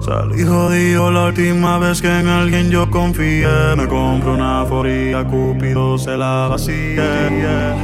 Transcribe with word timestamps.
Salí 0.00 0.44
jodido 0.44 1.10
la 1.10 1.26
última 1.26 1.78
vez 1.78 2.02
que 2.02 2.08
en 2.08 2.26
alguien 2.26 2.70
yo 2.70 2.90
confié. 2.90 3.76
Me 3.76 3.86
compro 3.86 4.34
una 4.34 4.64
foría, 4.66 5.24
Cupido 5.24 5.96
se 5.98 6.16
la 6.16 6.48
vacía. 6.48 7.76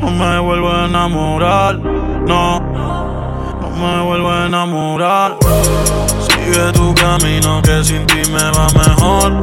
No 0.00 0.10
me 0.10 0.38
vuelvo 0.38 0.70
a 0.70 0.86
enamorar, 0.86 1.78
no. 1.78 2.60
No 3.60 3.70
me 3.70 4.02
vuelvo 4.04 4.30
a 4.30 4.46
enamorar. 4.46 5.36
Sigue 6.28 6.72
tu 6.72 6.94
camino 6.94 7.60
que 7.62 7.84
sin 7.84 8.06
ti 8.06 8.22
me 8.32 8.50
va 8.50 8.66
mejor. 8.68 9.40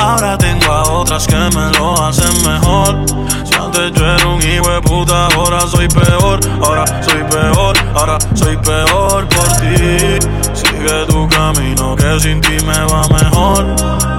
Ahora 0.00 0.38
tengo 0.38 0.72
a 0.72 0.82
otras 0.90 1.26
que 1.26 1.36
me 1.36 1.78
lo 1.78 2.02
hacen 2.02 2.32
mejor. 2.50 3.04
Si 3.44 3.54
antes 3.54 3.92
yo 3.92 4.06
era 4.06 4.26
un 4.26 4.42
hijo 4.42 4.70
de 4.70 4.80
puta, 4.80 5.26
ahora 5.26 5.60
soy 5.62 5.88
peor. 5.88 6.40
Ahora 6.62 6.84
soy 7.02 7.22
peor, 7.24 7.76
ahora 7.94 8.18
soy 8.34 8.56
peor 8.56 9.28
por 9.28 9.48
ti. 9.60 10.41
Sigue 10.82 11.06
tu 11.06 11.28
camino 11.28 11.94
que 11.94 12.18
sin 12.18 12.40
ti 12.40 12.56
me 12.66 12.76
va 12.86 13.06
mejor. 13.06 13.76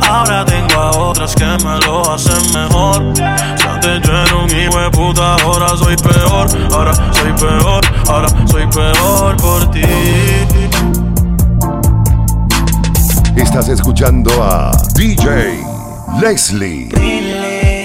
Ahora 0.10 0.46
tengo 0.46 0.80
a 0.80 0.92
otras 0.92 1.36
que 1.36 1.44
me 1.44 1.78
lo 1.86 2.10
hacen 2.10 2.42
mejor. 2.54 3.14
Si 3.18 3.68
antes 3.68 4.02
yo 4.02 4.14
era 4.14 4.36
un 4.38 4.50
hijo 4.50 4.80
de 4.80 4.90
puta, 4.92 5.36
ahora 5.44 5.76
soy 5.76 5.98
peor. 5.98 6.48
Ahora 6.72 6.94
soy 7.12 7.34
peor, 7.34 7.86
ahora 8.08 8.28
soy 8.46 8.66
peor 8.68 9.36
por 9.38 9.72
ti. 9.72 9.82
Estás 13.36 13.68
escuchando 13.68 14.32
a 14.42 14.72
DJ 14.96 15.66
Leslie. 16.22 16.88
Dile 16.96 17.84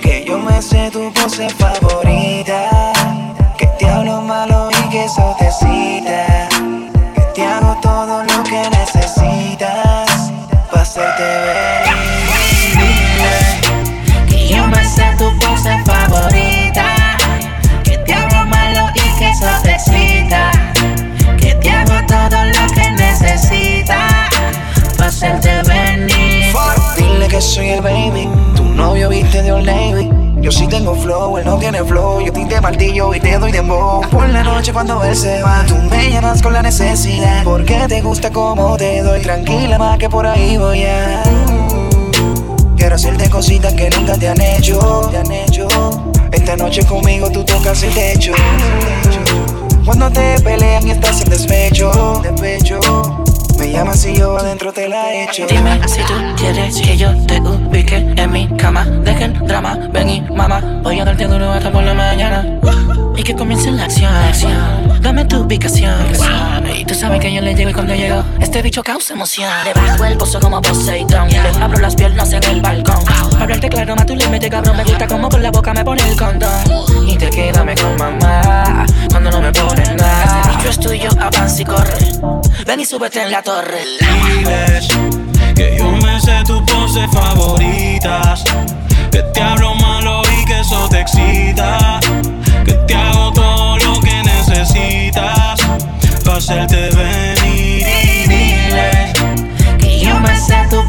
que 0.00 0.24
yo 0.26 0.38
me 0.38 0.62
sé 0.62 0.90
tu 0.90 1.12
pose 1.12 1.50
favorita. 1.50 2.92
Que 3.58 3.66
te 3.78 3.86
hablo 3.86 4.22
malo 4.22 4.70
y 4.70 4.88
que 4.88 5.04
eso 5.04 5.36
te 5.38 5.50
cita. 5.52 5.95
Tengo 30.86 31.02
flow, 31.02 31.38
él 31.38 31.44
no 31.44 31.58
tiene 31.58 31.82
flow. 31.82 32.20
Yo 32.20 32.32
te 32.32 32.60
martillo 32.60 33.12
y 33.12 33.18
te 33.18 33.38
doy 33.38 33.50
dembow. 33.50 34.02
Por 34.08 34.28
la 34.28 34.44
noche 34.44 34.72
cuando 34.72 35.02
él 35.02 35.16
se 35.16 35.42
va, 35.42 35.64
tú 35.66 35.74
me 35.90 36.10
llamas 36.10 36.40
con 36.40 36.52
la 36.52 36.62
necesidad. 36.62 37.42
Porque 37.42 37.74
te 37.88 38.00
gusta 38.02 38.30
como 38.30 38.76
te 38.76 39.02
doy. 39.02 39.20
Tranquila, 39.22 39.78
más 39.78 39.98
que 39.98 40.08
por 40.08 40.26
ahí 40.26 40.56
voy 40.56 40.84
a. 40.84 41.22
Quiero 42.76 42.94
hacerte 42.94 43.28
cositas 43.28 43.74
que 43.74 43.90
nunca 43.90 44.16
te 44.16 44.28
han 44.28 44.40
hecho. 44.40 45.08
Te 45.10 45.18
han 45.18 45.32
hecho. 45.32 45.66
Esta 46.30 46.56
noche 46.56 46.84
conmigo 46.84 47.30
tú 47.30 47.44
tocas 47.44 47.82
el 47.82 47.92
techo. 47.92 48.32
Cuando 49.84 50.08
te 50.10 50.40
pelean 50.42 50.86
y 50.86 50.92
estás 50.92 51.20
en 51.22 51.30
despecho. 51.30 52.20
Despecho. 52.22 53.25
Llamas 53.72 54.06
y 54.06 54.14
yo 54.14 54.38
adentro 54.38 54.72
te 54.72 54.88
la 54.88 55.12
echo. 55.12 55.46
Dime 55.46 55.80
si 55.86 56.00
tú 56.00 56.14
quieres 56.36 56.80
que 56.80 56.96
yo 56.96 57.14
te 57.26 57.40
ubique 57.40 57.96
en 58.16 58.32
mi 58.32 58.48
cama. 58.56 58.84
Dejen 58.84 59.34
drama, 59.46 59.78
ven 59.92 60.08
y 60.08 60.20
mama. 60.22 60.80
Voy 60.82 60.98
a 61.00 61.04
darte 61.04 61.26
duro 61.26 61.52
hasta 61.52 61.70
por 61.70 61.82
la 61.82 61.92
mañana. 61.92 62.46
Y 63.16 63.22
que 63.22 63.34
comience 63.34 63.70
la 63.70 63.84
acción. 63.84 64.12
Dame 65.00 65.24
tu 65.24 65.40
ubicación. 65.40 65.94
Y 66.74 66.84
tú 66.84 66.94
sabes 66.94 67.20
que 67.20 67.32
yo 67.32 67.40
le 67.40 67.54
llego 67.54 67.70
y 67.70 67.74
cuando 67.74 67.94
llego, 67.94 68.22
este 68.40 68.62
bicho 68.62 68.82
causa 68.82 69.14
emoción. 69.14 69.50
Le 69.64 69.74
bajo 69.74 70.04
el 70.04 70.16
pozo 70.16 70.40
como 70.40 70.62
Poseidón. 70.62 71.28
Le 71.28 71.38
abro 71.38 71.78
las 71.78 71.94
piernas 71.94 72.32
en 72.32 72.44
el 72.44 72.60
balcón. 72.60 73.04
Para 73.04 73.42
hablarte 73.42 73.68
claro, 73.68 73.96
más 73.96 74.06
tu 74.06 74.16
límite, 74.16 74.48
cabrón. 74.48 74.76
Me 74.76 74.84
gusta 74.84 75.06
como 75.06 75.28
por 75.28 75.40
la 75.40 75.50
boca 75.50 75.74
me 75.74 75.84
pone 75.84 76.02
el 76.08 76.16
condón. 76.16 76.50
Y 77.06 77.16
te 77.16 77.30
quédame 77.30 77.74
con 77.74 77.96
mamá 77.96 78.86
cuando 79.10 79.30
no 79.30 79.40
me 79.40 79.52
pones 79.52 79.94
nada. 79.96 80.40
Este 80.40 80.56
bicho 80.56 80.68
es 80.70 80.80
tuyo, 80.80 81.10
avanza 81.20 81.62
y 81.62 81.64
corre. 81.64 82.05
Ven 82.66 82.80
y 82.80 82.84
súbete 82.84 83.22
en 83.22 83.30
la 83.30 83.42
torre. 83.42 83.80
Diles 84.00 84.88
que 85.54 85.76
yo 85.78 85.88
me 86.04 86.20
sé 86.20 86.42
tus 86.44 86.60
poses 86.62 87.08
favoritas. 87.12 88.42
Que 89.12 89.22
te 89.22 89.40
hablo 89.40 89.76
malo 89.76 90.22
y 90.36 90.44
que 90.46 90.58
eso 90.58 90.88
te 90.88 91.02
excita. 91.02 92.00
Que 92.64 92.72
te 92.72 92.94
hago 92.94 93.32
todo 93.32 93.78
lo 93.78 94.00
que 94.00 94.20
necesitas. 94.24 95.60
Pa' 96.24 96.38
hacerte 96.38 96.90
venir. 96.90 97.86
Diles 98.26 99.12
Que 99.78 100.00
yo 100.00 100.18
me 100.18 100.36
sé 100.36 100.66
tu 100.68 100.85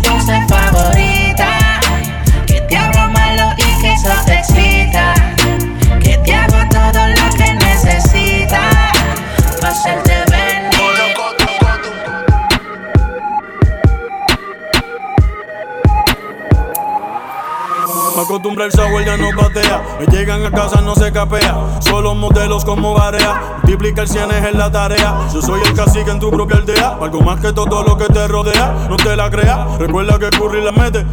Me 18.17 18.23
acostumbra 18.23 18.65
el 18.65 18.71
software, 18.71 19.05
ya 19.05 19.15
no 19.15 19.29
patea. 19.29 19.99
Me 19.99 20.07
llegan 20.07 20.43
a 20.43 20.49
casa, 20.49 20.81
no 20.81 20.95
se 20.95 21.11
capea. 21.11 21.55
Solo 21.81 22.15
modelos 22.15 22.65
como 22.65 22.95
barea. 22.95 23.59
Multiplicar 23.61 24.07
cienes 24.07 24.43
en 24.43 24.57
la 24.57 24.71
tarea. 24.71 25.19
Yo 25.31 25.39
soy 25.39 25.61
el 25.61 25.71
cacique 25.75 26.09
en 26.09 26.19
tu 26.19 26.31
propia 26.31 26.57
aldea. 26.57 26.97
Algo 26.99 27.21
más 27.21 27.39
que 27.39 27.53
todo 27.53 27.83
lo 27.83 27.95
que 27.95 28.05
te 28.05 28.27
rodea. 28.27 28.87
No 28.89 28.97
te 28.97 29.15
la 29.15 29.29
creas. 29.29 29.77
Recuerda 29.77 30.17
que 30.17 30.31
Curry 30.31 30.63
la 30.63 30.71
mete. 30.71 31.05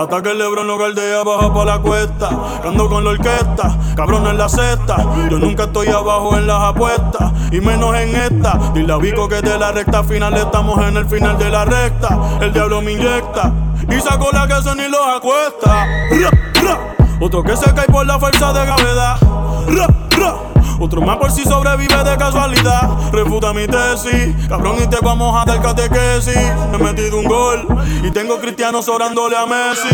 Hasta 0.00 0.20
que 0.20 0.32
el 0.32 0.38
Lebron 0.38 0.66
lo 0.66 0.76
galdea, 0.76 1.22
baja 1.22 1.54
pa' 1.54 1.64
la 1.64 1.78
cuesta. 1.78 2.28
Ando 2.66 2.88
con 2.88 3.04
la 3.04 3.10
orquesta, 3.10 3.78
cabrón 3.94 4.26
en 4.26 4.36
la 4.36 4.48
cesta. 4.48 4.96
Yo 5.30 5.38
nunca 5.38 5.64
estoy 5.64 5.86
abajo 5.86 6.36
en 6.36 6.48
las 6.48 6.60
apuestas. 6.60 7.52
Y 7.52 7.60
menos 7.60 7.94
en 7.94 8.16
esta. 8.16 8.58
Dile 8.74 8.92
a 8.92 8.96
Vico 8.96 9.28
que 9.28 9.40
de 9.42 9.56
la 9.56 9.70
recta 9.70 10.02
final 10.02 10.36
estamos 10.36 10.84
en 10.84 10.96
el 10.96 11.06
final 11.06 11.38
de 11.38 11.50
la 11.50 11.64
recta. 11.64 12.18
El 12.40 12.52
diablo 12.52 12.82
me 12.82 12.94
inyecta. 12.94 13.52
Y 13.88 14.00
saco 14.00 14.28
la 14.32 14.46
que 14.46 14.62
son 14.62 14.78
y 14.80 14.88
los 14.88 15.00
acuesta. 15.16 15.86
Ra, 16.10 16.30
ra. 16.62 16.78
Otro 17.20 17.42
que 17.42 17.56
se 17.56 17.72
cae 17.74 17.86
por 17.86 18.06
la 18.06 18.18
fuerza 18.18 18.52
de 18.52 18.66
gravedad. 18.66 19.18
Ra, 19.68 19.86
ra. 20.18 20.34
Otro 20.80 21.00
más 21.00 21.16
por 21.16 21.30
si 21.32 21.42
sobrevive 21.42 22.04
de 22.04 22.16
casualidad. 22.16 23.10
Refuta 23.12 23.52
mi 23.52 23.66
tesis, 23.66 24.34
cabrón, 24.48 24.76
y 24.82 24.86
te 24.86 24.98
vamos 25.02 25.34
a 25.40 25.44
dar 25.44 25.60
catequesis. 25.60 26.36
He 26.72 26.78
metido 26.78 27.18
un 27.18 27.24
gol 27.24 27.66
y 28.04 28.10
tengo 28.10 28.38
cristianos 28.38 28.88
orándole 28.88 29.36
a 29.36 29.46
Messi. 29.46 29.88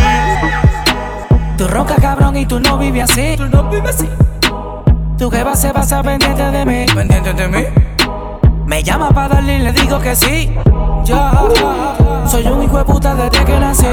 Tú 1.56 1.66
ronca 1.68 1.96
cabrón 1.96 2.36
y 2.36 2.44
tú 2.44 2.60
no 2.60 2.76
vives 2.76 3.10
así. 3.10 3.34
Tú 3.36 3.46
no 3.48 3.70
vives 3.70 3.96
así. 3.96 4.08
Tu 5.16 5.30
jeva 5.30 5.56
se 5.56 5.72
pasa 5.72 6.02
pendiente 6.02 6.42
de 6.42 6.66
mí. 6.66 6.86
Pendiente 6.92 7.32
de 7.32 7.48
mí. 7.48 7.64
Me 8.66 8.82
llama 8.82 9.10
para 9.10 9.36
darle 9.36 9.58
y 9.58 9.58
le 9.60 9.72
digo 9.72 9.98
que 10.00 10.14
sí. 10.16 10.52
Soy 11.06 12.46
un 12.46 12.62
hijo 12.62 12.78
de 12.78 12.84
puta 12.84 13.14
desde 13.14 13.44
que 13.44 13.58
nací. 13.58 13.86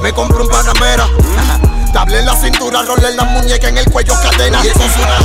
Me 0.00 0.12
compro 0.12 0.44
un 0.44 0.48
Panamera. 0.48 1.08
Table 1.92 2.20
en 2.20 2.26
la 2.26 2.36
cintura, 2.36 2.82
rol 2.82 3.04
en 3.04 3.16
la 3.16 3.24
muñeca, 3.24 3.68
en 3.68 3.78
el 3.78 3.90
cuello 3.90 4.14
cadena. 4.22 4.60
Y 4.64 4.68
eso 4.68 4.78
suena. 4.78 5.18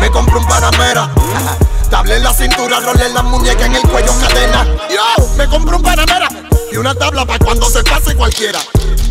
Me 0.00 0.10
compro 0.10 0.40
un 0.40 0.46
Panamera. 0.48 1.08
Table 1.88 2.16
en 2.16 2.24
la 2.24 2.34
cintura, 2.34 2.80
rol 2.80 3.00
en 3.00 3.14
la 3.14 3.22
muñeca, 3.22 3.64
en 3.64 3.76
el 3.76 3.82
cuello 3.82 4.12
cadena. 4.20 4.66
Yo, 4.90 5.28
me 5.36 5.46
compro 5.46 5.76
un 5.76 5.82
Panamera. 5.84 6.28
Y 6.72 6.76
una 6.78 6.96
tabla 6.96 7.24
para 7.24 7.44
cuando 7.44 7.70
se 7.70 7.84
pase 7.84 8.16
cualquiera. 8.16 8.58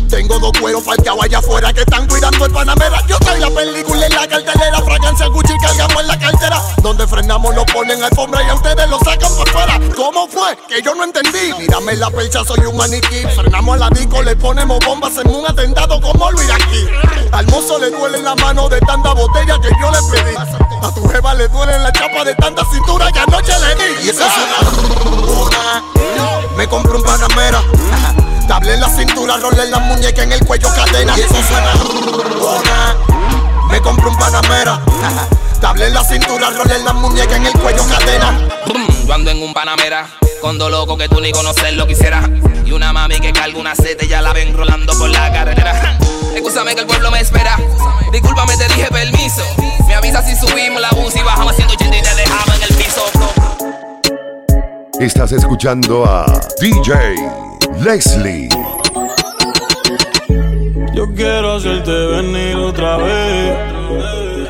Tengo 0.08 0.38
dos 0.38 0.52
cueros 0.58 0.82
parqueados 0.82 1.22
allá 1.22 1.38
afuera 1.38 1.72
que 1.72 1.80
están 1.80 2.06
cuidando 2.06 2.46
el 2.46 2.52
Panamera. 2.52 3.04
Yo 3.06 3.18
traigo 3.18 3.48
la 3.48 3.54
película 3.54 4.06
en 4.06 4.14
la 4.14 4.26
cartelera, 4.26 4.82
fragancia 4.82 5.26
Gucci 5.26 5.52
cargamos 5.60 6.00
en 6.00 6.08
la 6.08 6.18
cartera. 6.18 6.62
Donde 6.82 7.06
frenamos 7.06 7.54
lo 7.54 7.66
ponen 7.66 8.02
alfombra 8.02 8.42
y 8.42 8.48
a 8.48 8.54
ustedes 8.54 8.88
lo 8.88 8.98
sacan 9.00 9.34
por 9.36 9.48
fuera. 9.50 9.78
¿Cómo 9.94 10.26
fue? 10.26 10.56
Que 10.68 10.82
yo 10.82 10.94
no 10.94 11.04
entendí. 11.04 11.52
Mírame 11.58 11.96
la 11.96 12.10
percha, 12.10 12.42
soy 12.44 12.60
un 12.60 12.76
maniquí. 12.76 13.22
Frenamos 13.36 13.76
a 13.76 13.78
la 13.78 13.90
disco, 13.90 14.22
le 14.22 14.34
ponemos 14.36 14.78
bombas 14.84 15.16
en 15.18 15.28
un 15.28 15.46
atentado 15.46 16.00
como 16.00 16.30
lo 16.30 16.40
aquí. 16.40 16.86
Al 17.32 17.46
mozo 17.48 17.78
le 17.78 17.90
duele 17.90 18.22
la 18.22 18.34
mano 18.36 18.68
de 18.68 18.80
tanta 18.80 19.12
botella 19.12 19.58
que 19.60 19.68
yo 19.80 19.90
le 19.90 19.98
pedí. 20.10 20.34
A 20.82 20.94
tu 20.94 21.06
jeva 21.08 21.34
le 21.34 21.48
duele 21.48 21.78
la 21.78 21.92
chapa 21.92 22.24
de 22.24 22.34
tanta 22.36 22.64
cintura 22.72 23.12
que 23.12 23.18
anoche 23.18 23.52
le 23.58 23.74
di. 23.74 24.06
Y 24.06 24.08
eso 24.10 24.24
es. 24.24 24.32
Me 26.56 26.66
compro 26.66 26.96
un 26.96 27.04
Panamera. 27.04 27.62
Table 28.48 28.72
en 28.72 28.80
la 28.80 28.88
cintura, 28.88 29.36
rol 29.36 29.60
en 29.60 29.70
la 29.70 29.78
muñeca, 29.78 30.22
en 30.22 30.32
el 30.32 30.42
cuello 30.42 30.68
cadena. 30.74 31.14
Y 31.18 31.20
eso 31.20 31.34
suena. 31.34 31.72
Me 33.70 33.78
compro 33.82 34.08
un 34.08 34.16
Panamera. 34.16 34.80
Table 35.60 35.86
en 35.86 35.92
la 35.94 36.02
cintura, 36.02 36.48
rol 36.50 36.70
en 36.70 36.82
la 36.82 36.94
muñeca, 36.94 37.36
en 37.36 37.44
el 37.44 37.52
cuello 37.52 37.84
cadena. 37.86 38.48
Yo 39.06 39.12
ando 39.12 39.30
en 39.30 39.42
un 39.42 39.52
Panamera 39.52 40.08
con 40.40 40.56
dos 40.56 40.70
locos 40.70 40.96
que 40.96 41.10
tú 41.10 41.20
ni 41.20 41.30
conocer 41.30 41.74
lo 41.74 41.86
quisieras. 41.86 42.26
Y 42.64 42.72
una 42.72 42.90
mami 42.90 43.20
que 43.20 43.34
carga 43.34 43.58
una 43.58 43.74
seta 43.74 44.06
y 44.06 44.08
ya 44.08 44.22
la 44.22 44.32
ven 44.32 44.56
rolando 44.56 44.98
por 44.98 45.10
la 45.10 45.30
carretera. 45.30 45.98
Úsame 46.42 46.74
que 46.74 46.80
el 46.80 46.86
pueblo 46.86 47.10
me 47.10 47.20
espera. 47.20 47.58
Discúlpame, 48.10 48.56
te 48.56 48.66
dije 48.68 48.88
permiso. 48.90 49.42
Me 49.86 49.94
avisa 49.94 50.22
si 50.22 50.34
subimos 50.34 50.80
la 50.80 50.90
bus 50.92 51.14
y 51.14 51.20
bajamos 51.20 51.54
180 51.54 51.96
y 51.98 52.02
te 52.02 52.14
dejamos 52.14 52.56
en 52.56 52.62
el 52.62 52.74
piso. 52.76 53.04
Estás 54.98 55.32
escuchando 55.32 56.06
a 56.06 56.24
DJ 56.60 57.47
Leslie. 57.84 58.48
Yo 60.94 61.14
quiero 61.14 61.56
hacerte 61.56 61.90
venir 61.90 62.56
otra 62.56 62.96
vez. 62.96 63.56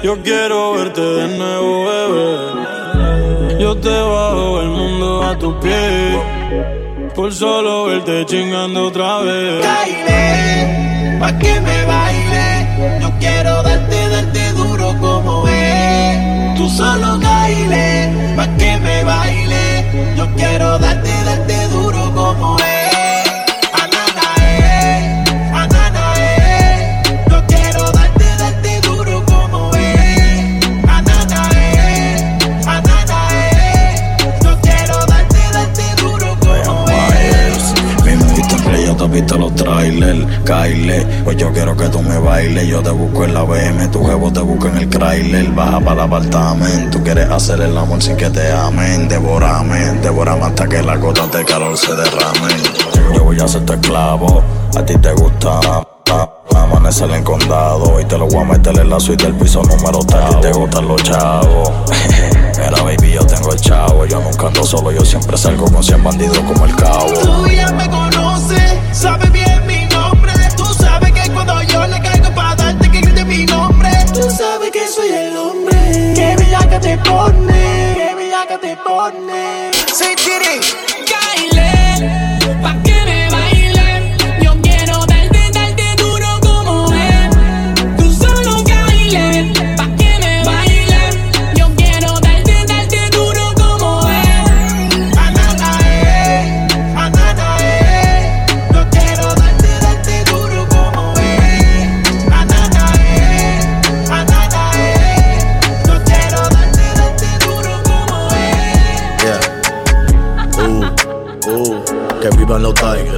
Yo 0.03 0.23
quiero 0.23 0.73
verte 0.75 1.01
de 1.01 1.39
nuevo, 1.39 1.85
bebé. 1.85 3.59
Yo 3.61 3.77
te 3.77 3.91
bajo 3.91 4.61
el 4.61 4.69
mundo 4.69 5.23
a 5.23 5.39
tus 5.39 5.55
pies. 5.57 6.17
Por 7.15 7.35
solo 7.35 7.87
verte 7.87 8.25
chingando 8.27 8.87
otra 8.87 9.19
vez. 9.21 9.65
Caile, 9.65 11.19
pa' 11.21 11.39
que 11.39 11.61
me 11.61 11.85
baile. 11.85 13.01
Yo 13.01 13.11
quiero 13.19 13.63
darte, 13.63 14.09
darte 14.09 14.53
duro 14.53 14.95
como 15.01 15.49
es. 15.49 16.57
Tú 16.57 16.69
solo 16.71 17.08
Yo 42.67 42.83
te 42.83 42.91
busco 42.91 43.25
en 43.25 43.35
la 43.35 43.43
BM, 43.45 43.89
tu 43.89 44.05
jevo 44.05 44.33
te 44.33 44.41
busca 44.41 44.69
en 44.69 44.77
el 44.79 44.89
trailer. 44.89 45.49
Baja 45.53 45.81
para 45.81 45.93
el 45.93 46.01
apartamento. 46.01 47.03
Quieres 47.03 47.31
hacer 47.31 47.61
el 47.61 47.77
amor 47.77 48.03
sin 48.03 48.17
que 48.17 48.29
te 48.31 48.51
amen. 48.53 49.09
Devórame, 49.09 49.79
devórame 50.03 50.45
hasta 50.45 50.69
que 50.69 50.83
las 50.83 51.01
gotas 51.01 51.31
de 51.33 51.45
calor 51.45 51.77
se 51.77 51.95
derramen. 51.95 52.57
Yo 53.15 53.25
voy 53.25 53.39
a 53.41 53.47
ser 53.47 53.65
tu 53.65 53.73
esclavo. 53.73 54.43
A 54.77 54.85
ti 54.85 54.97
te 54.99 55.13
gusta. 55.13 55.61
Amanecer 56.55 57.11
en 57.13 57.23
condado 57.23 58.01
y 58.01 58.05
te 58.05 58.19
lo 58.19 58.27
voy 58.27 58.43
a 58.43 58.45
meter 58.45 58.79
en 58.79 58.91
la 58.91 58.99
suite 58.99 59.25
del 59.25 59.35
piso 59.35 59.63
número 59.63 60.01
3. 60.01 60.21
A 60.21 60.41
te 60.41 60.53
gustan 60.53 60.89
los 60.89 61.03
chavos. 61.03 61.71
Mira, 62.59 62.83
baby, 62.83 63.13
yo 63.13 63.27
tengo 63.27 63.53
el 63.53 63.61
chavo. 63.61 64.05
Yo 64.07 64.21
nunca 64.21 64.49
ando 64.49 64.65
solo, 64.65 64.91
yo 64.91 65.05
siempre 65.05 65.39
salgo 65.39 65.65
con 65.71 65.83
100 65.83 66.03
bandidos 66.03 66.39
como 66.41 66.67
el 66.67 66.75
cabo. 66.75 67.13
Tú 67.23 67.47
ya 67.47 67.71
me 67.73 67.89
conoces, 67.89 68.75
sabes 68.93 69.31
que 74.71 74.87
soy 74.87 75.09
el 75.09 75.37
hombre. 75.37 76.13
Qué 76.15 76.35
bella 76.37 76.69
que 76.69 76.79
te 76.79 76.99
pone, 76.99 77.95
qué 77.95 78.15
bella 78.15 78.47
que 78.47 78.59
te 78.59 78.77
pone. 78.77 79.71
Say 79.93 80.15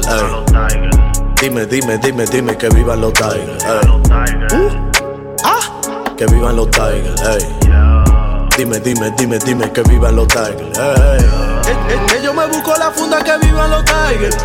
Tigers, 0.01 0.53
ey. 0.53 0.91
Dime, 1.41 1.67
dime, 1.67 1.99
dime, 1.99 2.25
dime 2.27 2.57
que 2.57 2.69
vivan 2.69 3.01
los 3.01 3.13
Tigers, 3.13 3.65
ey. 3.65 3.91
Uh, 4.53 4.91
ah, 5.45 6.15
que 6.17 6.27
vivan 6.27 6.57
los 6.57 6.71
Tigers, 6.71 7.23
ey. 7.23 7.47
Dime, 8.57 8.81
dime, 8.81 9.11
dime, 9.17 9.39
dime 9.39 9.73
que 9.73 9.83
vivan 9.83 10.17
los 10.17 10.29
Tigers, 10.29 10.79
ey. 10.79 11.51
Que, 12.09 12.23
yo 12.23 12.35
me 12.35 12.47
busco 12.47 12.75
la 12.79 12.91
funda 12.91 13.23
que 13.23 13.39
vivan 13.47 13.71
los 13.71 13.85
Tigers. 13.85 14.37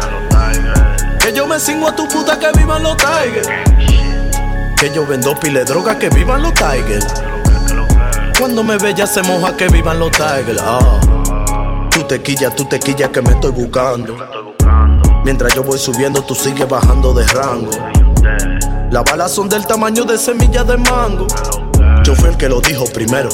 Que 1.19 1.33
yo 1.33 1.47
me 1.47 1.59
cingo 1.59 1.87
a 1.87 1.95
tu 1.95 2.07
puta 2.07 2.37
que 2.37 2.51
vivan 2.57 2.83
los 2.83 2.95
Tigers. 2.97 3.47
Que 4.77 4.91
yo 4.93 5.05
vendo 5.05 5.37
pile 5.39 5.59
de 5.59 5.65
droga 5.65 5.97
que 5.97 6.09
vivan 6.09 6.43
los 6.43 6.53
Tigers. 6.53 7.05
Cuando 8.39 8.63
me 8.63 8.77
ve 8.77 8.93
ya 8.93 9.07
se 9.07 9.21
moja 9.23 9.55
que 9.55 9.67
vivan 9.69 9.99
los 9.99 10.11
Tigers. 10.11 10.61
Ah. 10.61 10.99
Tú 11.89 12.03
te 12.03 12.21
quillas, 12.21 12.55
tú 12.55 12.65
te 12.65 12.79
quillas 12.79 13.09
que 13.09 13.21
me 13.21 13.31
estoy 13.31 13.51
buscando. 13.51 14.17
Mientras 15.25 15.55
yo 15.55 15.63
voy 15.63 15.79
subiendo, 15.79 16.21
tú 16.21 16.35
sigues 16.35 16.69
bajando 16.69 17.11
de 17.11 17.25
rango. 17.25 17.71
Las 18.91 19.03
balas 19.05 19.31
son 19.31 19.49
del 19.49 19.65
tamaño 19.65 20.03
de 20.03 20.19
semillas 20.19 20.67
de 20.67 20.77
mango. 20.77 21.25
Yo 22.03 22.13
fui 22.13 22.29
el 22.29 22.37
que 22.37 22.47
lo 22.47 22.61
dijo 22.61 22.85
primero. 22.93 23.29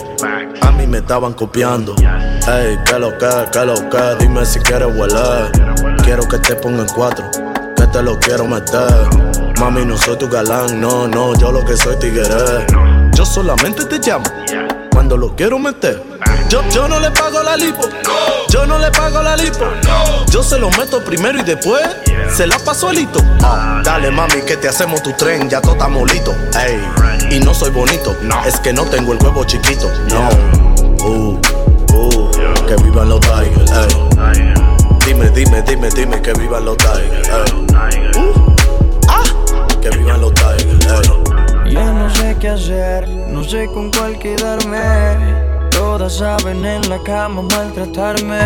A 0.61 0.71
mí 0.71 0.88
me 0.88 0.99
estaban 0.99 1.33
copiando. 1.33 1.93
Ey, 2.47 2.79
que 2.85 2.97
lo 2.97 3.17
que, 3.17 3.27
que 3.51 4.15
dime 4.21 4.45
si 4.45 4.59
quieres 4.59 4.88
hueler. 4.97 5.51
Quiero 6.05 6.25
que 6.29 6.38
te 6.38 6.55
ponga 6.55 6.83
en 6.83 6.89
cuatro, 6.95 7.29
que 7.75 7.85
te 7.88 8.01
lo 8.01 8.17
quiero 8.19 8.47
meter. 8.47 9.09
Mami, 9.59 9.85
no 9.85 9.97
soy 9.97 10.17
tu 10.17 10.29
galán, 10.29 10.79
no, 10.79 11.09
no, 11.09 11.35
yo 11.35 11.51
lo 11.51 11.65
que 11.65 11.75
soy 11.75 11.97
tigre. 11.99 12.23
Yo 13.11 13.25
solamente 13.25 13.83
te 13.83 13.99
llamo 13.99 14.23
cuando 14.93 15.17
lo 15.17 15.35
quiero 15.35 15.59
meter. 15.59 16.11
Yo, 16.51 16.62
yo 16.69 16.86
no 16.86 17.00
le 17.00 17.09
pago 17.12 17.42
la 17.42 17.56
lipo, 17.56 17.80
yo 18.50 18.65
no 18.65 18.77
le 18.77 18.92
pago 18.92 19.21
la 19.21 19.38
lipo. 19.38 19.63
Yo 20.30 20.44
se 20.44 20.59
lo 20.59 20.69
meto 20.71 21.01
primero 21.01 21.39
y 21.39 21.44
después 21.44 21.81
se 22.30 22.45
la 22.45 22.59
paso 22.59 22.89
alito. 22.89 23.21
Ah, 23.42 23.81
dale 23.86 24.12
mami 24.12 24.42
que 24.42 24.57
te 24.57 24.68
hacemos 24.68 25.01
tu 25.01 25.13
tren, 25.13 25.50
ya 25.50 25.62
todo 25.62 25.71
está 25.71 25.88
molito. 25.88 26.36
Ey, 26.59 27.38
y 27.38 27.39
no 27.39 27.53
soy 27.53 27.71
bonito, 27.71 28.18
es 28.45 28.59
que 28.59 28.74
no 28.74 28.83
tengo 28.83 29.13
el 29.13 29.24
huevo 29.24 29.45
chiquito. 29.45 29.89
No, 30.09 30.27
uh, 31.06 31.39
uh, 31.94 32.31
que 32.68 32.75
vivan 32.83 33.07
los 33.07 33.21
Tigers. 33.21 33.71
Ey. 33.71 34.53
Dime, 35.06 35.30
dime, 35.30 35.62
dime, 35.62 35.89
dime 35.89 36.21
que 36.21 36.33
vivan 36.33 36.65
los 36.65 36.75
Tigers. 36.75 37.30
Ey. 37.30 38.12
Uh, 38.18 38.56
ah, 39.07 39.24
que 39.81 39.89
vivan 39.92 40.19
los 40.19 40.33
Tigers. 40.33 40.86
Ey. 40.86 41.74
Ya 41.74 41.94
no 41.94 42.13
sé 42.13 42.36
qué 42.41 42.50
hacer, 42.50 43.08
no 43.08 43.41
sé 43.41 43.67
con 43.67 43.89
cuál 43.89 44.20
quedarme. 44.20 45.50
Todas 45.81 46.17
saben 46.17 46.63
en 46.63 46.88
la 46.89 47.00
cama 47.00 47.41
maltratarme. 47.41 48.39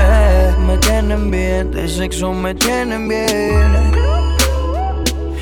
Me 0.65 0.77
tienen 0.77 1.29
bien, 1.29 1.69
de 1.69 1.85
sexo 1.85 2.31
me 2.31 2.55
tienen 2.55 3.09
bien. 3.09 3.73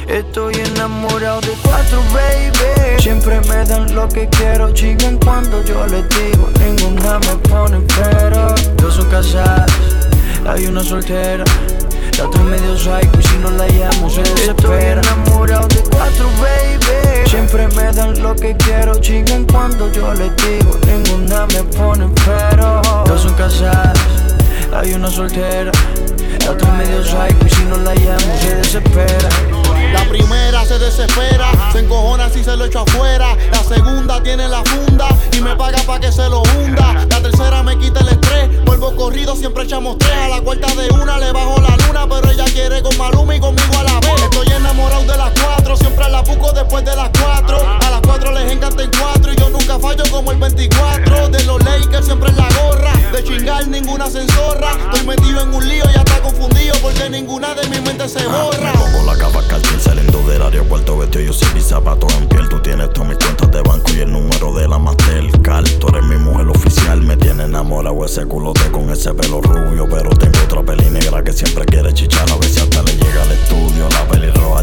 Estoy 0.08 0.56
enamorado 0.56 1.40
de 1.42 1.54
cuatro, 1.62 2.02
baby. 2.12 3.00
Siempre 3.00 3.40
me 3.42 3.64
dan 3.66 3.94
lo 3.94 4.08
que 4.08 4.28
quiero, 4.28 4.74
chingan 4.74 5.20
cuando 5.20 5.64
yo 5.66 5.86
les 5.86 6.10
digo. 6.10 6.50
Ninguna 6.66 7.20
me 7.20 7.36
pone 7.48 7.80
pero. 7.96 8.56
Dos 8.78 8.96
son 8.96 9.08
casadas, 9.12 9.72
hay 10.48 10.66
una 10.66 10.84
soltera. 10.84 11.44
La 12.18 12.26
otra 12.26 12.44
medio 12.44 12.78
psycho 12.78 13.20
y 13.20 13.24
si 13.24 13.38
no 13.38 13.52
la 13.52 13.68
llamo 13.68 14.10
se 14.10 14.22
desespera. 14.22 15.02
Estoy 15.02 15.14
enamorado 15.14 15.68
de 15.68 15.84
cuatro, 15.90 16.30
baby. 16.42 17.30
Siempre 17.30 17.68
me 17.70 17.92
dan 17.92 18.22
lo 18.22 18.36
que 18.36 18.56
quiero, 18.58 18.96
chingan 19.00 19.46
cuando 19.46 19.92
yo 19.92 20.14
les 20.14 20.32
digo. 20.38 20.78
Ninguna 20.86 21.48
me 21.48 21.64
pone 21.64 22.10
pero. 22.26 22.82
Dos 23.06 23.22
son 23.22 23.34
casadas, 23.34 24.00
hay 24.74 24.94
una 24.94 25.10
soltera. 25.10 25.72
La 26.46 26.52
otra 26.52 26.72
medio 26.74 27.04
psycho 27.04 27.46
y 27.46 27.50
si 27.50 27.64
no 27.66 27.78
la 27.78 27.96
llamo 27.96 28.38
se 28.42 28.56
desespera. 28.56 29.30
La 29.94 30.04
primera 30.06 30.66
se 30.66 30.80
desespera, 30.80 31.52
se 31.72 31.80
encojona 31.80 32.30
si 32.30 32.44
se 32.44 32.56
lo 32.58 32.66
echo 32.66 32.80
afuera. 32.80 33.36
La 33.52 33.64
segunda 33.64 34.22
tiene 34.22 34.48
la 34.48 34.64
funda 34.64 35.08
y 35.32 35.42
me 35.42 35.56
paga 35.56 35.80
pa' 35.86 36.00
que 36.00 36.12
se 36.12 36.28
lo 36.30 36.42
hunda. 36.42 37.06
La 37.10 37.22
tercera 37.22 37.62
me 37.64 37.78
quita 37.78 38.00
el 38.02 38.10
estrés, 38.10 38.66
vuelvo 38.66 38.96
corrido, 38.96 39.36
siempre 39.36 39.64
echamos 39.64 39.98
tres. 40.00 40.12
A 40.14 40.28
la 40.30 40.42
cuarta 40.42 40.68
de 40.76 40.92
una 40.94 41.20
le 41.20 41.32
24. 50.70 51.30
De 51.30 51.44
los 51.44 51.64
Lakers 51.64 52.06
siempre 52.06 52.30
en 52.30 52.38
la 52.38 52.48
gorra, 52.62 52.94
de 53.12 53.24
chingar 53.24 53.68
ninguna 53.68 54.10
censorra. 54.10 54.72
Estoy 54.72 55.08
metido 55.08 55.42
en 55.42 55.54
un 55.54 55.68
lío 55.68 55.84
y 55.90 55.94
ya 55.94 56.00
está 56.00 56.22
confundido 56.22 56.76
porque 56.82 57.10
ninguna 57.10 57.54
de 57.54 57.68
mi 57.70 57.82
mente 57.82 58.08
se 58.08 58.26
borra. 58.26 58.72
Me 58.72 58.80
pongo 58.80 59.04
la 59.06 59.18
capa 59.18 59.46
cartel 59.48 59.82
saliendo 59.82 60.20
del 60.28 60.42
aeropuerto 60.42 60.98
vestido 60.98 61.26
yo 61.26 61.34
sin 61.34 61.54
mis 61.54 61.66
zapatos 61.66 62.14
en 62.16 62.28
piel. 62.28 62.48
Tú 62.48 62.62
tienes 62.62 62.92
todas 62.94 63.10
mis 63.10 63.18
cuentas 63.18 63.52
de 63.52 63.62
banco 63.62 63.92
y 63.94 64.02
el 64.02 64.12
número 64.12 64.54
de 64.54 64.68
la 64.68 64.80
Mastercard. 64.80 65.68
Tú 65.80 65.88
eres 65.90 66.04
mi 66.04 66.16
mujer 66.16 66.48
oficial, 66.48 67.02
me 67.02 67.18
tiene 67.18 67.44
enamorado 67.44 68.06
ese 68.06 68.26
culote 68.26 68.72
con 68.72 68.90
ese 68.90 69.14
pelo 69.14 69.42
rubio. 69.42 69.88
Pero 69.90 70.12
tengo 70.12 70.40
otra 70.46 70.64
peli 70.64 70.90
negra 70.90 71.24
que 71.24 71.34
siempre 71.34 71.66
quiere 71.66 71.94
chichar. 71.94 72.30
A 72.32 72.36
ver 72.36 72.50
si 72.50 72.60
hasta 72.62 72.82
le 72.84 72.94
llega 72.94 73.22
al 73.22 73.32
estudio. 73.32 73.90
La 73.90 74.08
pelirroja 74.08 74.63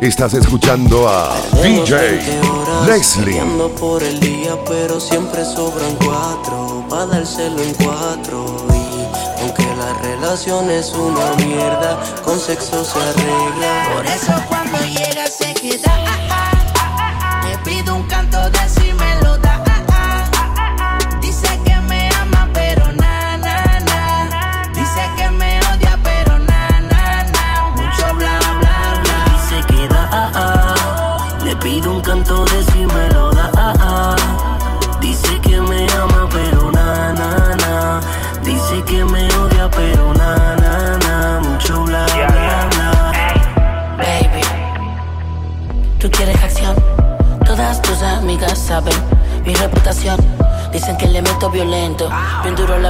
Estás 0.00 0.34
escuchando 0.34 1.08
a 1.08 1.34
DJ 1.62 2.20
Leslie. 2.86 3.40
Por 3.80 4.02
el 4.02 4.20
día, 4.20 4.54
pero 4.66 5.00
siempre 5.00 5.42
sobran 5.42 5.96
cuatro. 5.96 6.84
Pa' 6.90 7.06
dárselo 7.06 7.62
en 7.62 7.72
cuatro. 7.74 8.44
Y 8.68 9.40
aunque 9.42 9.64
la 9.78 9.94
relación 10.02 10.70
es 10.70 10.92
una 10.92 11.34
mierda, 11.46 11.98
con 12.22 12.38
sexo 12.38 12.84
se 12.84 12.98
arregla. 12.98 13.94
Por 13.94 14.04
eso 14.04 14.34
cuando 14.48 14.78
llega 14.84 15.26
se 15.28 15.54
queda. 15.54 16.05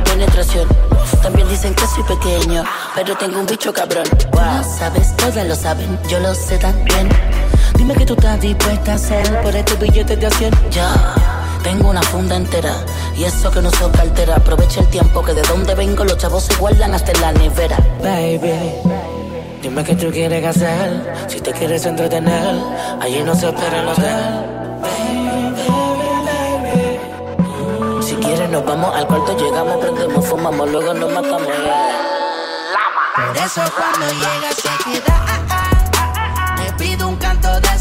Penetración. 0.03 0.69
También 1.23 1.49
dicen 1.49 1.75
que 1.75 1.87
soy 1.87 2.05
pequeño, 2.05 2.65
pero 2.95 3.17
tengo 3.17 3.41
un 3.41 3.47
bicho 3.47 3.73
cabrón. 3.73 4.07
Wow, 4.33 4.65
sabes, 4.79 5.17
todas 5.17 5.47
lo 5.47 5.55
saben, 5.55 5.99
yo 6.09 6.19
lo 6.21 6.35
sé 6.35 6.59
también. 6.59 7.09
Dime 7.77 7.95
que 7.95 8.07
tú 8.07 8.15
estás 8.15 8.41
dispuesta 8.41 8.93
a 8.93 8.95
hacer 8.95 9.43
por 9.43 9.55
este 9.55 9.75
billete 9.77 10.17
de 10.17 10.27
acción. 10.27 10.53
Ya, 10.71 11.15
tengo 11.63 11.91
una 11.91 12.03
funda 12.03 12.37
entera 12.37 12.75
y 13.17 13.25
eso 13.25 13.51
que 13.51 13.61
no 13.61 13.71
soy 13.71 13.91
cartera. 13.91 14.37
Aprovecha 14.37 14.81
el 14.81 14.89
tiempo 14.89 15.23
que 15.23 15.35
de 15.35 15.43
donde 15.43 15.75
vengo 15.75 16.05
los 16.05 16.17
chavos 16.17 16.45
se 16.45 16.55
guardan 16.57 16.95
hasta 16.95 17.13
en 17.13 17.21
la 17.21 17.33
nevera. 17.33 17.77
Baby. 18.03 18.97
Dime 19.63 19.83
qué 19.83 19.95
tú 19.97 20.11
quieres 20.11 20.45
hacer, 20.45 21.15
si 21.27 21.41
te 21.41 21.51
quieres 21.53 21.85
entretener, 21.87 22.55
allí 23.01 23.23
no 23.25 23.35
se 23.35 23.49
espera 23.49 23.81
el 23.81 23.89
hotel. 23.89 24.56
Quieres 28.27 28.51
nos 28.51 28.65
vamos 28.65 28.95
al 28.95 29.07
cuarto, 29.07 29.37
llegamos, 29.37 29.77
prendemos, 29.77 30.27
fumamos, 30.27 30.69
luego 30.71 30.95
nos 30.95 31.13
matamos. 31.13 31.49
Por 33.15 33.37
eso 33.37 33.63
cuando 33.77 34.07
llega 34.13 34.53
se 34.53 34.69
queda. 34.85 35.17
Le 36.59 36.73
pido 36.73 37.09
un 37.09 37.17
canto 37.17 37.49
de 37.61 37.79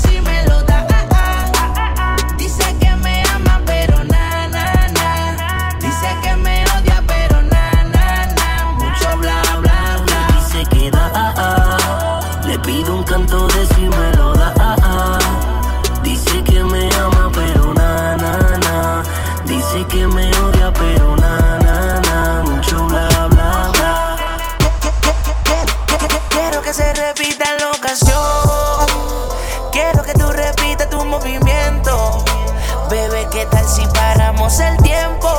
¿qué 33.45 33.55
tal 33.57 33.67
si 33.67 33.85
paramos 33.87 34.59
el 34.59 34.77
tiempo? 34.77 35.29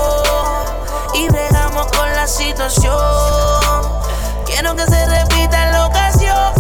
Y 1.15 1.29
bregamos 1.29 1.87
con 1.89 2.11
la 2.15 2.27
situación. 2.27 2.95
Quiero 4.45 4.75
que 4.77 4.85
se 4.87 5.07
repita 5.07 5.71
la 5.71 5.87
ocasión. 5.87 6.53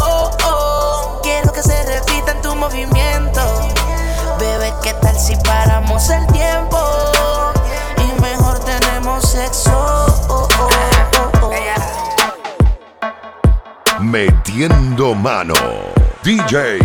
Quiero 1.23 1.53
que 1.53 1.63
se 1.63 1.85
repita 1.85 2.41
tu 2.43 2.55
movimiento. 2.55 3.41
Bebé, 4.39 4.73
¿qué 4.83 4.95
tal 4.95 5.19
si 5.19 5.37
paramos 5.37 6.09
el 6.11 6.27
tiempo? 6.29 6.79
Y 7.99 8.21
mejor 8.21 8.59
tenemos 8.61 9.29
sexo. 9.29 10.07
Metiendo 14.01 15.15
mano. 15.15 15.96
DJ 16.27 16.81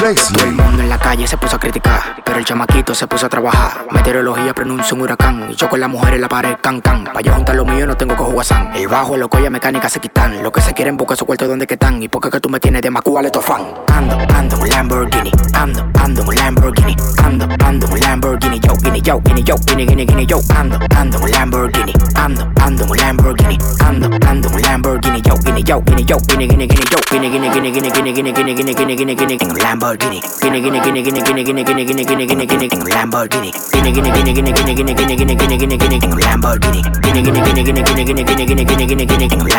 Leslie. 0.00 0.52
mundo 0.52 0.82
en 0.84 0.88
la 0.88 0.98
calle 0.98 1.26
se 1.26 1.36
puso 1.36 1.56
a 1.56 1.58
criticar, 1.58 2.22
pero 2.24 2.38
el 2.38 2.44
chamaquito 2.44 2.94
se 2.94 3.08
puso 3.08 3.26
a 3.26 3.28
trabajar. 3.28 3.86
Meteorología 3.90 4.54
pronuncia 4.54 4.94
un 4.94 5.00
huracán, 5.00 5.48
y 5.50 5.56
yo 5.56 5.68
con 5.68 5.80
las 5.80 5.90
mujeres 5.90 6.14
en 6.14 6.20
la 6.20 6.28
pared 6.28 6.56
can 6.62 6.80
can. 6.80 7.02
Pa' 7.04 7.20
yo 7.20 7.32
juntar 7.32 7.56
lo 7.56 7.64
mío 7.64 7.88
no 7.88 7.96
tengo 7.96 8.14
cojo 8.14 8.30
guasán. 8.30 8.70
El 8.76 8.86
bajo, 8.86 9.14
el 9.14 9.20
loco 9.20 9.36
y 9.40 9.42
la 9.42 9.50
mecánica 9.50 9.88
se 9.88 9.98
quitan. 9.98 10.44
Lo 10.44 10.52
que 10.52 10.60
se 10.60 10.74
quieren 10.74 10.96
buscar 10.96 11.16
su 11.16 11.26
cuarto 11.26 11.48
donde 11.48 11.66
que 11.66 11.74
están. 11.74 12.00
Y 12.00 12.08
porque 12.08 12.30
que 12.30 12.38
tú 12.38 12.48
me 12.48 12.60
tienes 12.60 12.80
de 12.82 12.90
Macú, 12.90 13.14
vale 13.14 13.30
fan. 13.42 13.62
Ando, 13.88 14.16
ando 14.32 14.58
un 14.58 14.68
Lamborghini, 14.68 15.32
ando, 15.54 15.90
ando 16.00 16.22
un 16.22 16.34
Lamborghini, 16.36 16.96
ando, 17.24 17.48
ando 17.64 17.88
un 17.88 17.98
Lamborghini, 17.98 18.60
yo, 18.60 18.74
guinea, 18.74 19.02
yo, 19.02 19.20
guinea, 19.20 19.44
yo, 19.44 19.54
guinea, 19.66 19.86
guinea, 19.86 20.24
yo, 20.24 20.38
ando, 20.54 20.78
ando 20.96 21.18
un 21.18 21.30
Lamborghini, 21.30 21.92
ando, 22.14 22.48
ando 22.60 22.84
un 22.84 22.96
Lamborghini, 22.96 23.58
ando, 23.80 24.08
ando 24.28 24.48
un 24.50 24.62
Lamborghini, 24.62 25.20
yo, 25.22 25.34
guinea, 25.44 25.64
yo, 25.64 25.82
guinea, 25.82 26.06
yo, 26.06 26.16
guinea, 26.28 26.46
guinea, 26.46 26.66
yo, 26.68 26.98
guinea, 27.10 27.30
guinea, 27.30 27.52
guinea, 27.52 27.70
guinea, 27.72 27.90
guinea, 27.90 28.12
guinea, 28.12 28.12
guinea, 28.12 28.32
guinea, 28.32 28.54
guinea, 28.54 28.67
gine 28.74 28.96
gine 28.96 29.16
gine 29.16 29.36
gine 29.36 29.38
gine 29.38 29.54
Lamborghini, 29.62 30.20
Lamborghini, 30.42 31.02
Lamborghini, 32.90 33.52
Lamborghini, 36.20 36.82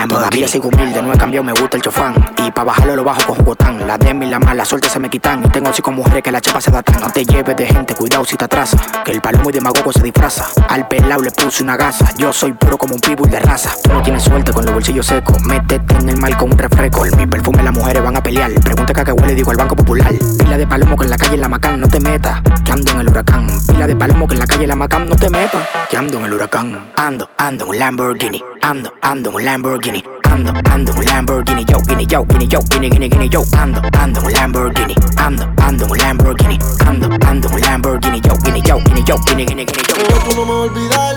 Todavía 0.08 0.48
soy 0.48 0.62
humilde, 0.64 1.02
no 1.02 1.14
he 1.14 1.18
cambiado, 1.18 1.44
me 1.44 1.52
gusta 1.54 1.78
el 1.78 1.84
chofán. 1.84 2.14
Y 2.38 2.52
pa' 2.52 2.64
bajarlo 2.64 2.96
lo 2.96 3.04
bajo 3.04 3.22
con 3.28 3.36
jugotán. 3.38 3.88
La 3.88 3.98
demi 3.98 4.28
y 4.28 4.30
la 4.30 4.40
mala 4.40 4.64
suerte 4.64 4.88
se 4.90 5.00
me 5.00 5.10
quitan. 5.10 5.44
Y 5.44 5.50
tengo 5.50 5.70
así 5.70 5.82
como 5.82 6.04
un 6.04 6.10
que 6.22 6.32
la 6.32 6.42
chapa 6.42 6.62
se 6.62 6.72
da 6.72 6.82
tan. 6.84 7.02
No 7.02 7.10
te 7.12 7.26
lleves 7.26 7.56
de 7.56 7.66
gente, 7.66 7.96
cuidado 7.96 8.24
si 8.26 8.36
te 8.38 8.46
atrasa. 8.46 8.78
Que 9.04 9.12
el 9.12 9.22
palomo 9.22 9.50
y 9.50 9.54
demagogo 9.54 9.92
se 9.92 10.02
disfraza. 10.04 10.46
Al 10.68 10.88
pelao 10.88 11.22
le 11.22 11.32
puse 11.32 11.64
una 11.64 11.76
gasa. 11.76 12.14
Yo 12.18 12.32
soy 12.32 12.54
puro 12.54 12.78
como 12.78 12.96
un 12.96 13.02
pitbull 13.02 13.30
de 13.30 13.40
raza. 13.40 13.72
Tú 13.84 13.92
no 13.92 14.02
tienes 14.02 14.24
suerte 14.24 14.54
con 14.54 14.66
los 14.66 14.74
bolsillos 14.74 15.08
secos. 15.08 15.42
Métete 15.44 15.96
en 15.96 16.10
el 16.10 16.18
mal 16.18 16.38
con 16.38 16.52
un 16.52 16.58
refresco. 16.58 17.06
Mi 17.18 17.28
perfume 17.28 17.64
las 17.64 17.74
mujeres 17.74 18.04
van 18.04 18.16
a 18.16 18.24
pelear. 18.24 18.52
Pregunta 18.64 18.94
que 19.06 19.12
a 19.12 19.16
qué 19.16 19.22
huele, 19.22 19.36
digo 19.36 19.52
al 19.52 19.58
Banco 19.58 19.76
Popular. 19.76 20.14
Pila 20.38 20.58
de 20.58 20.68
palomo 20.68 20.98
que 20.98 21.06
en 21.06 21.10
la 21.10 21.18
calle 21.18 21.38
la 21.38 21.48
Macán, 21.48 21.80
no 21.80 21.88
te 21.88 22.00
metas. 22.00 22.42
Que 22.66 22.72
ando 22.72 22.92
en 22.92 23.00
el 23.00 23.10
huracán. 23.10 23.48
Pila 23.68 23.88
de 23.88 23.96
palomo 23.96 24.28
que 24.28 24.34
en 24.34 24.40
la 24.40 24.48
calle 24.48 24.68
la 24.68 24.76
Macán, 24.76 25.08
no 25.08 25.16
te 25.16 25.30
metas. 25.30 25.68
Que 25.90 25.98
ando 25.98 26.18
en 26.18 26.26
el 26.26 26.34
huracán. 26.34 26.92
Ando, 26.98 27.30
ando 27.38 27.64
en 27.66 27.70
un 27.70 27.80
Lamborghini. 27.80 28.44
Ando, 28.62 28.92
ando 29.02 29.30
en 29.30 29.36
un 29.36 29.46
Lamborghini. 29.46 30.04
Ando, 30.24 30.54
ando 30.70 30.92
en 30.92 30.98
un 30.98 31.06
Lamborghini. 31.06 31.66
Yo, 31.66 31.78
guinea, 31.88 32.08
yo, 32.08 32.26
guinea, 32.26 32.48
yo, 32.48 32.60
guinea, 32.70 32.90
guinea, 32.90 33.10
guinea, 33.10 33.28
yo. 33.28 33.44
Ando, 33.58 33.82
ando 33.98 34.20
en 34.20 34.26
un 34.26 34.34
Lamborghini. 34.34 34.96
Ando, 35.18 35.54
ando 35.58 35.86
en 35.86 35.92
un 35.92 35.98
Lamborghini. 35.98 36.60
Ando, 36.86 37.10
ando 37.26 37.48
en 37.48 37.54
un 37.54 37.62
Lamborghini. 37.62 38.22
Yo, 38.22 38.34
guinea, 38.44 38.64
yo, 38.66 38.78
guinea, 38.84 39.04
yo, 39.06 39.18
guinea, 39.26 39.46
guinea, 39.46 39.66
guinea, 39.66 39.84
yo. 39.88 40.30
Tú 40.30 40.36
no 40.36 40.46
me 40.46 40.52
a 40.52 40.56
olvidar. 40.56 41.16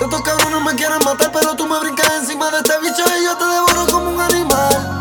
Tantos 0.00 0.22
cabrones 0.22 0.62
me 0.64 0.74
quieren 0.74 0.98
matar, 1.04 1.30
pero 1.32 1.54
tú 1.54 1.66
me 1.66 1.78
brincas 1.78 2.12
encima 2.22 2.50
de 2.50 2.56
este 2.56 2.72
bicho 2.80 3.04
y 3.20 3.24
yo 3.24 3.36
te 3.36 3.44
devoro 3.44 3.86
como 3.92 4.10
un 4.10 4.20
animal. 4.20 4.91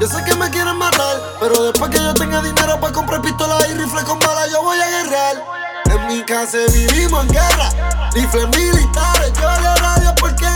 Yo 0.00 0.06
sé 0.06 0.22
que 0.24 0.34
me 0.36 0.48
quieren 0.50 0.76
matar, 0.76 1.20
pero 1.40 1.64
después 1.64 1.90
que 1.90 1.96
yo 1.96 2.14
tenga 2.14 2.40
dinero 2.40 2.78
para 2.78 2.92
comprar 2.92 3.20
pistolas 3.20 3.68
y 3.68 3.74
rifles 3.74 4.04
con 4.04 4.18
balas, 4.20 4.48
yo 4.52 4.62
voy 4.62 4.78
a 4.78 4.86
guerrear. 4.86 5.44
En 5.86 6.06
mi 6.06 6.22
casa 6.24 6.58
vivimos 6.72 7.24
en 7.24 7.30
guerra, 7.30 7.70
rifles 8.14 8.48
militares. 8.56 9.32
Yo 9.34 9.60
le 9.60 9.74
radio 9.74 10.14
porque 10.20 10.46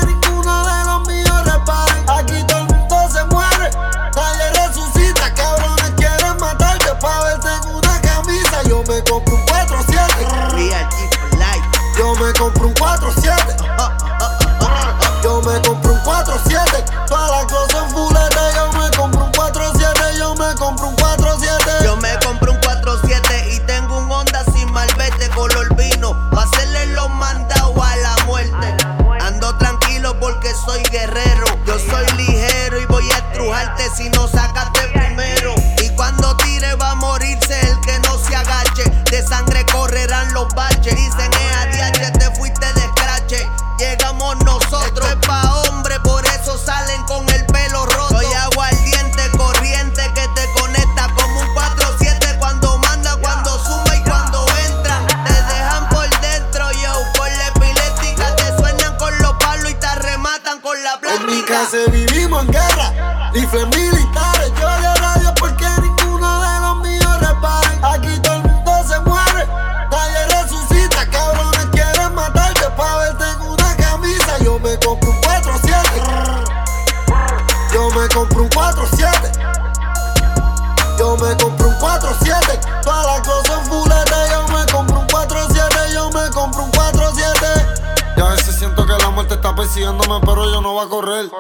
pero 90.25 90.51
yo 90.51 90.61
no 90.61 90.73
voy 90.73 90.85
a 90.85 90.89
correr. 90.89 91.31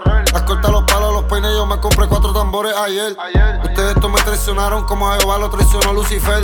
Los 0.72 0.81
peines, 1.32 1.54
yo 1.54 1.64
me 1.64 1.80
compré 1.80 2.06
cuatro 2.08 2.32
tambores 2.32 2.76
ayer. 2.76 3.16
Ustedes 3.64 3.96
estos 3.96 4.10
me 4.10 4.20
traicionaron 4.20 4.84
como 4.84 5.10
a 5.10 5.18
Jehová 5.18 5.38
lo 5.38 5.48
traicionó 5.48 5.94
Lucifer. 5.94 6.42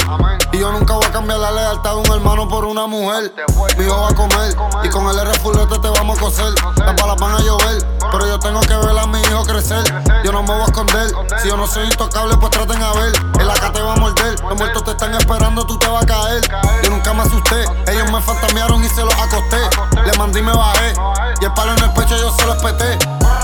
Y 0.52 0.58
yo 0.58 0.72
nunca 0.72 0.94
voy 0.94 1.04
a 1.04 1.12
cambiar 1.12 1.40
la 1.40 1.50
lealtad 1.50 1.90
de 1.90 1.96
un 1.96 2.06
hermano 2.06 2.48
por 2.48 2.64
una 2.64 2.86
mujer. 2.86 3.34
Mi 3.76 3.84
hijo 3.84 4.00
va 4.00 4.08
a 4.08 4.14
comer 4.14 4.56
y 4.82 4.88
con 4.88 5.06
el 5.06 5.18
R 5.18 5.38
fulete 5.40 5.78
te 5.78 5.88
vamos 5.90 6.18
a 6.18 6.20
coser. 6.22 6.54
Las 6.76 6.96
balas 6.96 7.16
van 7.18 7.34
a 7.34 7.40
llover, 7.40 7.86
pero 8.10 8.26
yo 8.26 8.38
tengo 8.38 8.60
que 8.60 8.74
ver 8.74 8.98
a 8.98 9.06
mi 9.06 9.20
hijo 9.20 9.44
crecer. 9.44 9.84
Yo 10.24 10.32
no 10.32 10.42
me 10.42 10.52
voy 10.52 10.62
a 10.62 10.64
esconder. 10.64 11.10
Si 11.42 11.48
yo 11.48 11.56
no 11.56 11.66
soy 11.66 11.84
intocable, 11.84 12.36
pues 12.38 12.50
traten 12.50 12.82
a 12.82 12.92
ver. 12.92 13.12
El 13.40 13.50
acá 13.50 13.70
te 13.70 13.82
va 13.82 13.92
a 13.92 13.96
morder. 13.96 14.40
Los 14.40 14.56
muertos 14.56 14.84
te 14.84 14.92
están 14.92 15.14
esperando, 15.14 15.66
tú 15.66 15.78
te 15.78 15.86
vas 15.86 16.02
a 16.02 16.06
caer. 16.06 16.40
Yo 16.82 16.90
nunca 16.90 17.12
me 17.12 17.22
asusté. 17.22 17.64
Ellos 17.92 18.10
me 18.10 18.22
fantamearon 18.22 18.82
y 18.82 18.88
se 18.88 19.02
los 19.02 19.14
acosté. 19.14 19.58
Le 20.02 20.16
mandé 20.16 20.40
y 20.40 20.42
me 20.42 20.52
bajé. 20.52 20.94
Y 21.42 21.44
el 21.44 21.52
palo 21.52 21.74
en 21.74 21.84
el 21.84 21.92
pecho 21.92 22.16
yo 22.16 22.32
se 22.32 22.46
lo 22.46 22.54
espeté. 22.54 22.98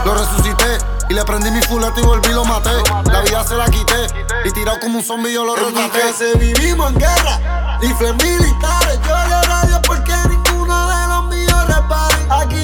Lo 0.07 0.15
resucité. 0.15 0.79
Y 1.11 1.15
le 1.15 1.23
prendí 1.35 1.51
mi 1.51 1.63
fulete 1.63 2.01
y 2.01 2.05
volví 2.05 2.33
lo 2.33 2.45
maté. 2.45 2.71
La 3.11 3.21
vida 3.23 3.45
se 3.45 3.57
la 3.57 3.67
quité. 3.67 4.07
Y 4.45 4.53
tirado 4.53 4.79
como 4.81 4.99
un 4.99 5.05
zombie 5.05 5.33
yo 5.33 5.45
lo 5.45 5.57
retraté. 5.57 6.13
se 6.13 6.39
vivimos 6.39 6.93
en 6.93 6.99
guerra. 6.99 7.79
Rifles 7.81 8.15
militares. 8.23 9.01
Yo 9.07 9.15
le 9.29 9.43
radio 9.43 9.81
porque 9.83 10.13
ninguno 10.29 10.89
de 10.89 11.07
los 11.09 11.25
míos 11.27 11.67
reparen. 11.67 12.31
Aquí 12.31 12.64